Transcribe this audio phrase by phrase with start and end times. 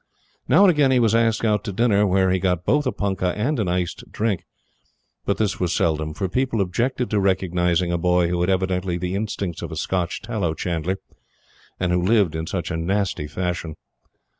[0.47, 3.37] Now and again he was asked out to dinner where he got both a punkah
[3.37, 4.45] and an iced drink.
[5.25, 9.13] But this was seldom, for people objected to recognizing a boy who had evidently the
[9.13, 10.97] instincts of a Scotch tallow chandler,
[11.79, 13.75] and who lived in such a nasty fashion.